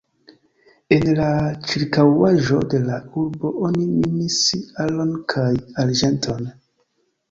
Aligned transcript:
En 0.95 1.03
la 1.19 1.27
ĉirkaŭaĵo 1.73 2.63
de 2.73 2.81
la 2.87 2.99
urbo 3.27 3.55
oni 3.71 3.89
minis 4.01 4.43
oron 4.89 5.17
kaj 5.37 5.49
arĝenton. 5.87 6.55